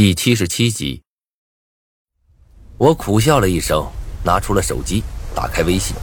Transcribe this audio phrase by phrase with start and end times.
[0.00, 1.02] 第七十七集，
[2.76, 3.84] 我苦笑了一声，
[4.22, 5.02] 拿出了手机，
[5.34, 5.96] 打开微信，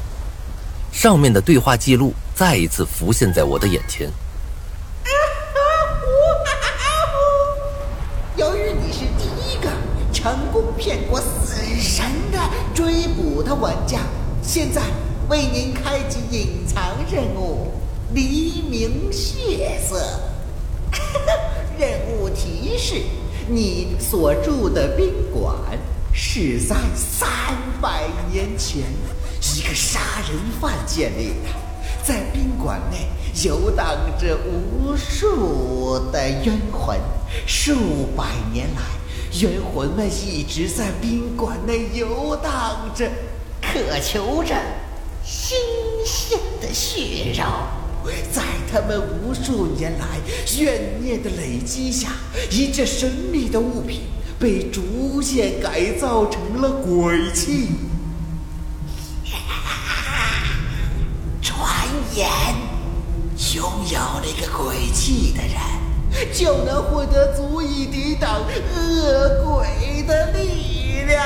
[0.91, 4.11] 上面的对话记录再一次浮现在我的眼前。
[8.35, 9.71] 由于你是第一个
[10.11, 14.01] 成功骗过死神的追捕的玩家，
[14.43, 14.81] 现在
[15.29, 17.71] 为您开启隐藏任务——
[18.13, 20.19] 黎明血色。
[21.79, 23.01] 任务提示。
[23.47, 25.55] 你所住的宾馆
[26.11, 27.29] 是在三
[27.79, 31.49] 百年前一个杀人犯建立的，
[32.03, 33.05] 在宾馆内
[33.43, 36.99] 游荡着无数的冤魂，
[37.45, 38.81] 数百年来，
[39.39, 43.07] 冤魂们一直在宾馆内游荡着，
[43.61, 44.55] 渴求着
[45.23, 45.55] 新
[46.03, 47.45] 鲜的血肉。
[48.31, 48.41] 在
[48.71, 50.05] 他们无数年来
[50.59, 52.09] 怨念的累积下，
[52.51, 54.01] 一件神秘的物品
[54.39, 57.69] 被逐渐改造成了鬼器。
[61.41, 61.61] 传
[62.15, 62.29] 言，
[63.55, 71.23] 拥有那个鬼器的人，就能获得足以抵挡恶鬼的力量。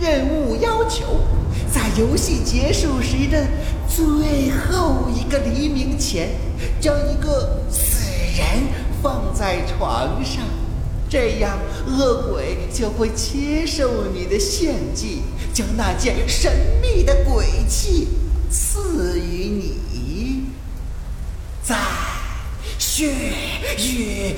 [0.00, 1.20] 任务要求，
[1.96, 3.46] 游戏结束时的。
[3.94, 6.30] 最后一个黎明前，
[6.80, 8.46] 将一个死人
[9.02, 10.42] 放在床上，
[11.10, 18.08] 这样恶鬼就会接受你的献祭，将那件神秘的鬼器
[18.50, 20.46] 赐予你，
[21.62, 21.76] 在
[22.78, 23.12] 血
[23.76, 24.34] 与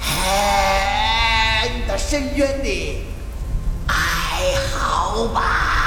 [0.00, 3.02] 恨的深渊里
[3.88, 5.83] 哀嚎吧。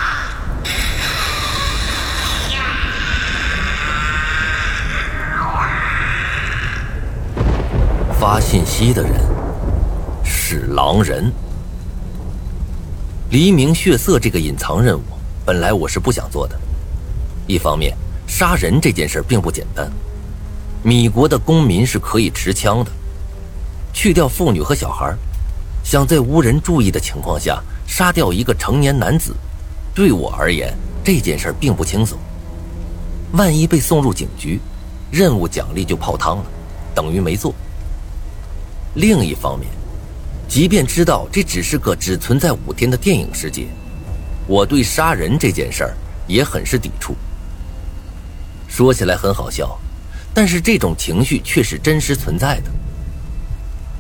[8.20, 9.14] 发信息的人
[10.24, 11.32] 是狼人。
[13.30, 15.04] 黎明血色这个隐藏任务，
[15.46, 16.60] 本来我是不想做的。
[17.46, 17.96] 一方面，
[18.26, 19.92] 杀人这件事并不简单，
[20.82, 22.92] 米国的公民是可以持枪的。
[23.94, 25.16] 去掉妇女和小孩，
[25.84, 29.36] 想在无人注意的情况下杀掉一个成年男子，
[29.94, 32.18] 对我而言这件事并不轻松。
[33.34, 34.60] 万一被送入警局，
[35.12, 36.46] 任务奖励就泡汤了，
[36.96, 37.54] 等于没做。
[38.96, 39.70] 另一方面，
[40.48, 43.68] 即便知道这只是个只存在五天的电影世界，
[44.48, 45.94] 我对杀人这件事儿
[46.28, 47.16] 也很是抵触。
[48.68, 49.78] 说起来很好笑，
[50.34, 52.72] 但是这种情绪却是真实存在的。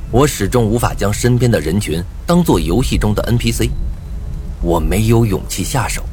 [0.09, 3.69] 我始终无法将身边的人群当做游戏中的 NPC，
[4.61, 6.03] 我没有勇气下手。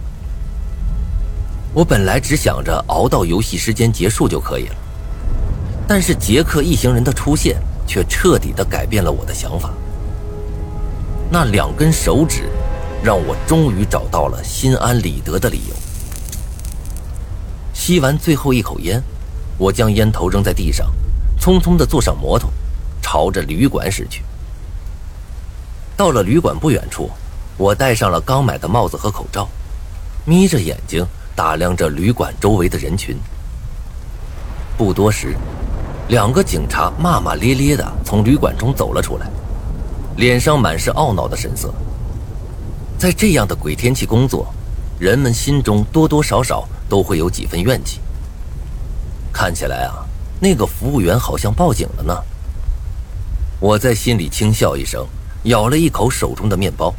[1.72, 4.76] 我本来只想着熬到游戏时间结束就可以了，
[5.88, 7.56] 但是杰克一行人的出现。
[7.86, 9.70] 却彻底的改变了我的想法。
[11.30, 12.48] 那两根手指，
[13.02, 15.74] 让我终于找到了心安理得的理由。
[17.72, 19.02] 吸完最后一口烟，
[19.58, 20.90] 我将烟头扔在地上，
[21.38, 22.50] 匆匆的坐上摩托，
[23.02, 24.22] 朝着旅馆驶去。
[25.96, 27.10] 到了旅馆不远处，
[27.56, 29.48] 我戴上了刚买的帽子和口罩，
[30.24, 33.16] 眯着眼睛打量着旅馆周围的人群。
[34.76, 35.36] 不多时。
[36.08, 39.26] 两个警察骂骂咧咧的从旅馆中走了出来，
[40.16, 41.72] 脸上满是懊恼的神色。
[42.98, 44.46] 在这样的鬼天气工作，
[44.98, 48.00] 人们心中多多少少都会有几分怨气。
[49.32, 50.04] 看起来啊，
[50.38, 52.14] 那个服务员好像报警了呢。
[53.58, 55.06] 我在心里轻笑一声，
[55.44, 56.94] 咬了一口手中的面包。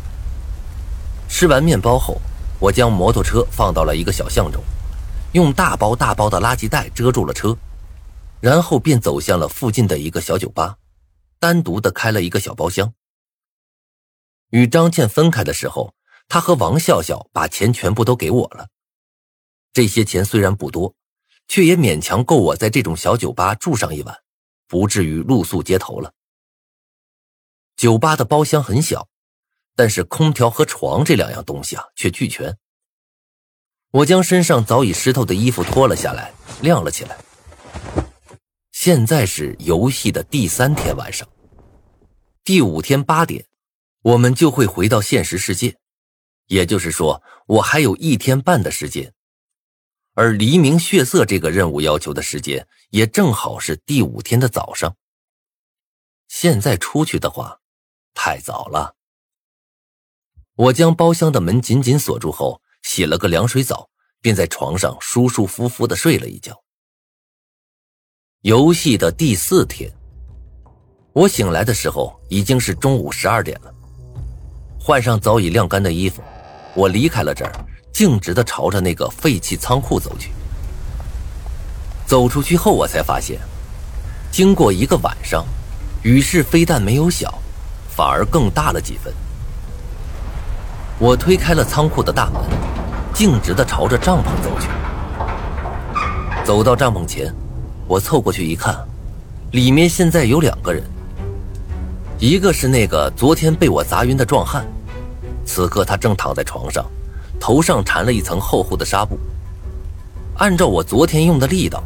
[1.29, 2.19] 吃完面包后，
[2.59, 4.63] 我将摩托车放到了一个小巷中，
[5.33, 7.55] 用大包大包的垃圾袋遮住了车。
[8.41, 10.77] 然后便走向了附近的一个小酒吧，
[11.39, 12.93] 单独的开了一个小包厢。
[14.51, 15.95] 与张倩分开的时候，
[16.27, 18.67] 他和王笑笑把钱全部都给我了。
[19.73, 20.95] 这些钱虽然不多，
[21.47, 24.21] 却也勉强够我在这种小酒吧住上一晚，
[24.67, 26.13] 不至于露宿街头了。
[27.75, 29.09] 酒吧的包厢很小，
[29.75, 32.57] 但是空调和床这两样东西啊却俱全。
[33.91, 37.17] 我将身上早已湿透的衣服脱了下来，晾了起来。
[38.85, 41.27] 现在是游戏的第三天晚上，
[42.43, 43.43] 第五天八点，
[44.03, 45.75] 我们就会回到现实世界，
[46.45, 49.11] 也就是说，我还有一天半的时间，
[50.13, 54.95] 而黎明血色这个任务要求的时间也正好是第五天的早上。
[56.27, 57.61] 现在出去的话，
[58.13, 58.95] 太早了。
[60.53, 63.89] 我将包厢的门紧紧锁住后，洗了个凉水澡，
[64.21, 66.61] 便在床上舒舒服服的睡了一觉。
[68.45, 69.91] 游戏的第四天，
[71.13, 73.73] 我醒来的时候已经是中午十二点了，
[74.79, 76.21] 换上早已晾干的衣服，
[76.75, 77.51] 我离开了这儿，
[77.91, 80.29] 径直的朝着那个废弃仓库走去。
[82.05, 83.39] 走出去后，我才发现，
[84.31, 85.43] 经过一个晚上，
[86.03, 87.33] 雨势非但没有小，
[87.89, 89.11] 反而更大了几分。
[90.99, 92.43] 我推开了仓库的大门，
[93.11, 94.69] 径直的朝着帐篷走去。
[96.45, 97.33] 走到帐篷前，
[97.87, 98.75] 我凑过去一看，
[99.51, 100.83] 里面现在有两个人。
[102.17, 104.65] 一个是那个昨天被我砸晕的壮汉，
[105.45, 106.83] 此刻他正躺在床上，
[107.39, 109.19] 头上缠了一层厚厚的纱布。
[110.37, 111.83] 按照我昨天用的力道，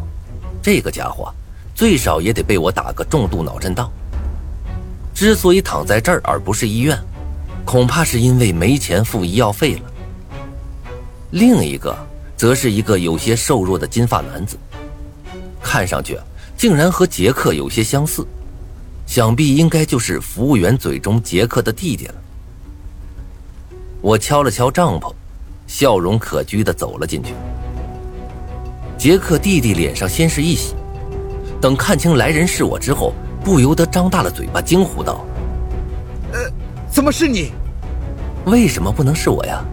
[0.62, 1.34] 这个家伙
[1.75, 3.92] 最少也得被我打个重度脑震荡。
[5.13, 6.98] 之所以躺在这儿而不是医院，
[7.66, 9.81] 恐怕是因为没钱付医药费了。
[11.31, 11.94] 另一个
[12.38, 14.57] 则是一个有些瘦弱的金发男子，
[15.61, 16.17] 看上去
[16.57, 18.25] 竟然和杰克有些相似。
[19.06, 22.15] 想必应该就是服务员嘴中杰克的弟弟了。
[24.01, 25.11] 我敲了敲帐篷，
[25.65, 27.33] 笑容可掬的走了进去。
[29.00, 30.75] 杰克弟弟脸上先是一喜，
[31.59, 33.13] 等看清来人是我之后，
[33.44, 35.25] 不由得张大了嘴巴，惊呼道
[36.31, 36.51] ：“呃，
[36.91, 37.51] 怎么是你？
[38.45, 39.65] 为什么不能是我呀？”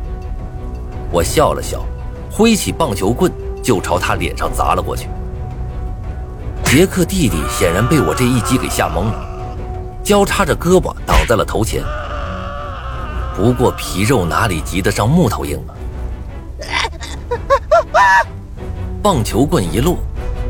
[1.12, 1.84] 我笑了笑，
[2.30, 3.30] 挥起棒球棍
[3.62, 5.08] 就朝他脸上砸了过去。
[6.66, 9.24] 杰克弟弟显然被我这一击给吓懵了，
[10.02, 11.82] 交叉着胳膊挡在了头前。
[13.36, 15.74] 不过皮肉哪里及得上木头硬啊！
[19.00, 19.96] 棒球棍一落，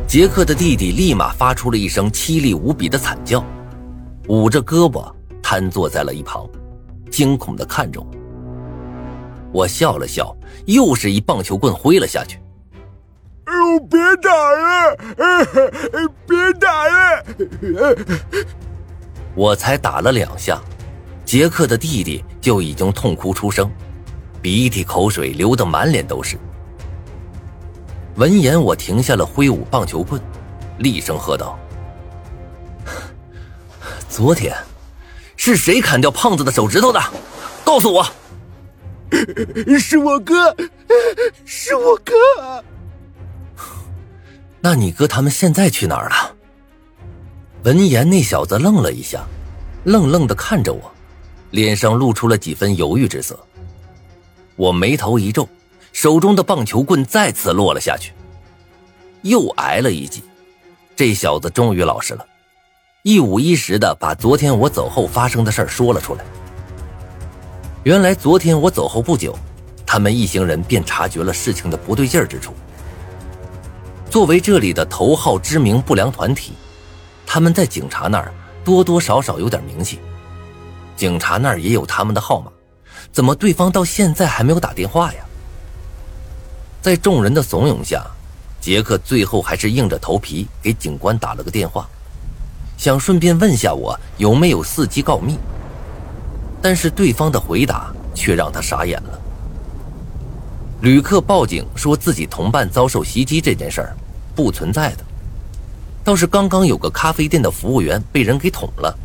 [0.08, 3.44] 杰克的弟弟立马发出了一声凄厉无比的惨叫，
[4.28, 5.12] 捂着胳膊
[5.42, 6.48] 瘫坐在了一旁，
[7.10, 8.06] 惊恐的看着我。
[9.52, 10.34] 我笑了笑，
[10.64, 12.40] 又是一棒球棍挥了下去。
[13.46, 13.80] 哎呦！
[13.80, 14.96] 别打了！
[16.26, 17.24] 别打了！
[19.34, 20.60] 我才打了两下，
[21.24, 23.70] 杰克的弟弟就已经痛哭出声，
[24.42, 26.36] 鼻涕口水流得满脸都是。
[28.16, 30.20] 闻言，我停下了挥舞棒球棍，
[30.78, 31.58] 厉声喝道
[34.08, 34.56] ：“昨天
[35.36, 37.00] 是谁砍掉胖子的手指头的？
[37.64, 38.04] 告诉我！”
[39.78, 40.56] 是我哥，
[41.44, 42.12] 是我哥。
[44.66, 46.34] 那你哥他们现在去哪儿了？
[47.62, 49.24] 闻言，那小子愣了一下，
[49.84, 50.92] 愣愣的看着我，
[51.52, 53.38] 脸上露出了几分犹豫之色。
[54.56, 55.48] 我眉头一皱，
[55.92, 58.12] 手中的棒球棍再次落了下去，
[59.22, 60.24] 又挨了一记。
[60.96, 62.26] 这小子终于老实了，
[63.02, 66.24] 一五一十的把昨天我走后发生的事说了出来。
[67.84, 69.32] 原来昨天我走后不久，
[69.86, 72.52] 他们一行人便察觉了事情的不对劲之处。
[74.16, 76.54] 作为这里的头号知名不良团体，
[77.26, 78.32] 他们在警察那儿
[78.64, 80.00] 多多少少有点名气，
[80.96, 82.50] 警察那儿也有他们的号码，
[83.12, 85.20] 怎么对方到现在还没有打电话呀？
[86.80, 88.06] 在众人的怂恿下，
[88.58, 91.86] 杰克最后还是硬着头皮给警官打了个电话，
[92.78, 95.36] 想顺便问下我有没有伺机告密。
[96.62, 99.20] 但是对方的回答却让他傻眼了。
[100.80, 103.94] 旅客报警说自己同伴遭受袭击这件事儿。
[104.36, 105.04] 不存在的，
[106.04, 108.96] 倒是刚刚有个咖啡店的服务员被人给捅了，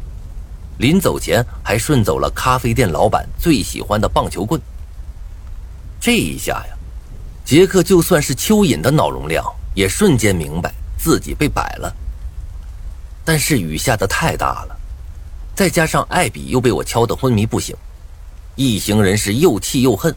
[0.77, 4.61] 临走前还顺走了咖啡店老板最喜欢的棒球棍。
[5.99, 6.75] 这一下呀，
[7.45, 11.95] 杰克就算是蚯蚓的脑容量也瞬间明白自己被摆了。
[13.23, 14.75] 但是雨下的太大了，
[15.55, 17.75] 再加上艾比又被我敲得昏迷不醒，
[18.55, 20.13] 一行人是又气又恨，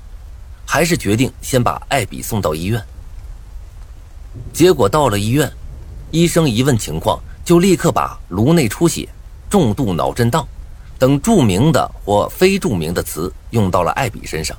[0.67, 2.83] 还是决定先把艾比送到医院。
[4.53, 5.51] 结果到了医院，
[6.11, 9.09] 医生一问情况，就立刻把颅内出血、
[9.51, 10.47] 重度脑震荡
[10.99, 14.57] 等著名的或非著名的词用到了艾比身上，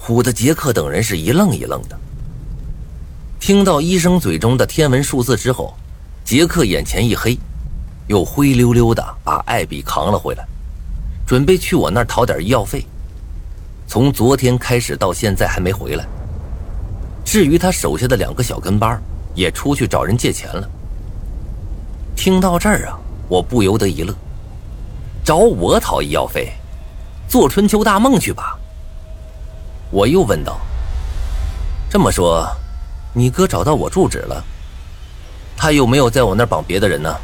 [0.00, 1.98] 唬得杰克等人是一愣一愣的。
[3.38, 5.74] 听到医生嘴中的天文数字之后，
[6.24, 7.36] 杰克眼前一黑，
[8.06, 10.46] 又灰溜溜的把艾比扛了回来，
[11.26, 12.86] 准备去我那儿讨点医药费。
[13.86, 16.06] 从昨天开始到现在还没回来。
[17.24, 19.00] 至于他手下的两个小跟班，
[19.34, 20.68] 也出去找人借钱了。
[22.16, 22.98] 听到这儿啊，
[23.28, 24.14] 我不由得一乐。
[25.24, 26.52] 找我讨医药费，
[27.28, 28.58] 做春秋大梦去吧。
[29.90, 30.58] 我又问道
[31.88, 32.48] ：“这么说，
[33.12, 34.44] 你哥找到我住址了？
[35.56, 37.14] 他有没有在我那儿绑别的人呢？”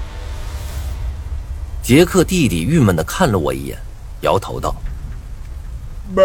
[1.82, 3.78] 杰克弟弟郁闷的看了我一眼，
[4.20, 4.74] 摇头道
[6.14, 6.22] ：“没，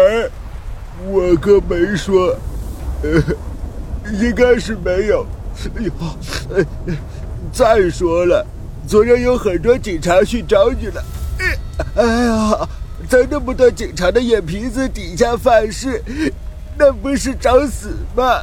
[1.04, 2.36] 我哥没说。
[4.10, 5.26] ”应该是没有。
[5.76, 5.92] 哎呦，
[6.56, 6.64] 哎
[7.52, 8.44] 再说了，
[8.86, 11.04] 昨天有很多警察去找你了。
[11.94, 12.68] 哎呀，
[13.08, 16.02] 在那么多警察的眼皮子底下犯事，
[16.78, 18.42] 那不是找死吗？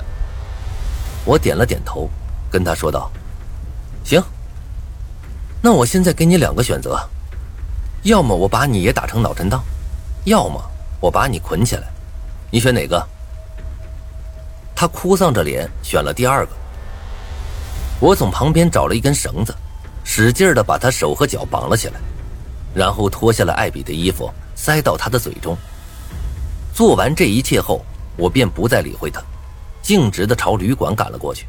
[1.26, 2.10] 我点了点头，
[2.52, 3.12] 跟他说道
[4.06, 4.22] ：“行，
[5.62, 6.98] 那我现在给你两个选择，
[8.04, 9.64] 要么我把你也打成脑震荡，
[10.26, 10.62] 要么
[11.02, 11.88] 我把你捆起来，
[12.52, 13.04] 你选哪个？”
[14.80, 16.54] 他哭丧着脸选了第二个。
[18.00, 19.54] 我从旁边找了一根绳子，
[20.06, 21.96] 使劲的把他手和脚绑了起来，
[22.74, 25.58] 然后脱下了艾比的衣服塞到他的嘴中。
[26.74, 27.84] 做完这一切后，
[28.16, 29.22] 我便不再理会他，
[29.82, 31.46] 径直的朝旅馆赶了过去。